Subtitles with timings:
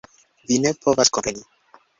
[0.51, 1.47] Vi ne povas kompreni.